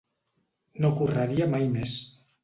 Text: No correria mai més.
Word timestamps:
No 0.85 0.89
correria 1.01 1.47
mai 1.51 1.67
més. 1.75 1.93